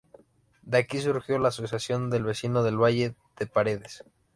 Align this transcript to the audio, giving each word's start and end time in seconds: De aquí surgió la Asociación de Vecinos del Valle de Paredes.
De 0.63 0.79
aquí 0.79 0.99
surgió 0.99 1.37
la 1.37 1.49
Asociación 1.49 2.09
de 2.09 2.19
Vecinos 2.23 2.65
del 2.65 2.81
Valle 2.81 3.13
de 3.37 3.45
Paredes. 3.45 4.03